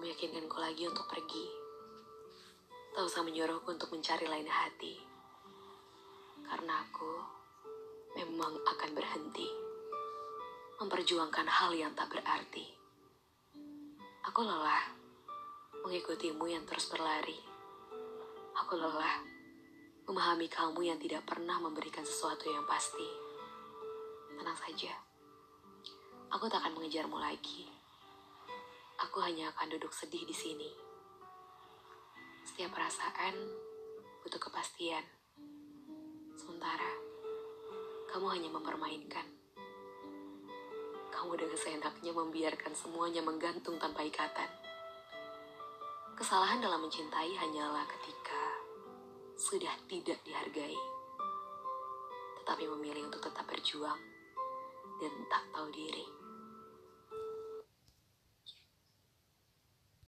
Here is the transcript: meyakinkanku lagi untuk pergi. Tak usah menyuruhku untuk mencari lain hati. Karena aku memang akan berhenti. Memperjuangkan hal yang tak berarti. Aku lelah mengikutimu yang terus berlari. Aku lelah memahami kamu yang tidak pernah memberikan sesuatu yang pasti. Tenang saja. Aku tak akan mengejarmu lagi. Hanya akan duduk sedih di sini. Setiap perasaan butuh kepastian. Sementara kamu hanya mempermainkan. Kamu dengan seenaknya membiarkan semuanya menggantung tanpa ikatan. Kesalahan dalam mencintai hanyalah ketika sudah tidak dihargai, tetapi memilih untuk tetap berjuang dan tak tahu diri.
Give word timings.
meyakinkanku 0.00 0.56
lagi 0.56 0.88
untuk 0.88 1.04
pergi. 1.04 1.44
Tak 2.96 3.04
usah 3.04 3.20
menyuruhku 3.20 3.68
untuk 3.68 3.92
mencari 3.92 4.24
lain 4.24 4.48
hati. 4.48 4.96
Karena 6.48 6.80
aku 6.80 7.12
memang 8.16 8.56
akan 8.64 8.90
berhenti. 8.96 9.44
Memperjuangkan 10.80 11.44
hal 11.44 11.76
yang 11.76 11.92
tak 11.92 12.08
berarti. 12.08 12.64
Aku 14.24 14.40
lelah 14.40 14.88
mengikutimu 15.84 16.48
yang 16.48 16.64
terus 16.64 16.88
berlari. 16.88 17.36
Aku 18.64 18.80
lelah 18.80 19.20
memahami 20.08 20.48
kamu 20.48 20.80
yang 20.88 20.98
tidak 20.98 21.28
pernah 21.28 21.60
memberikan 21.60 22.08
sesuatu 22.08 22.48
yang 22.48 22.64
pasti. 22.64 23.06
Tenang 24.32 24.56
saja. 24.56 24.96
Aku 26.32 26.48
tak 26.48 26.64
akan 26.64 26.80
mengejarmu 26.80 27.20
lagi. 27.20 27.79
Hanya 29.20 29.52
akan 29.52 29.76
duduk 29.76 29.92
sedih 29.92 30.24
di 30.24 30.32
sini. 30.32 30.72
Setiap 32.40 32.72
perasaan 32.72 33.36
butuh 34.24 34.40
kepastian. 34.40 35.04
Sementara 36.40 36.88
kamu 38.08 38.26
hanya 38.32 38.48
mempermainkan. 38.48 39.28
Kamu 41.12 41.36
dengan 41.36 41.58
seenaknya 41.60 42.16
membiarkan 42.16 42.72
semuanya 42.72 43.20
menggantung 43.20 43.76
tanpa 43.76 44.00
ikatan. 44.08 44.48
Kesalahan 46.16 46.64
dalam 46.64 46.80
mencintai 46.80 47.36
hanyalah 47.36 47.84
ketika 47.86 48.42
sudah 49.36 49.76
tidak 49.84 50.16
dihargai, 50.24 50.80
tetapi 52.40 52.64
memilih 52.72 53.12
untuk 53.12 53.20
tetap 53.28 53.44
berjuang 53.44 54.00
dan 54.96 55.12
tak 55.28 55.44
tahu 55.52 55.68
diri. 55.68 56.29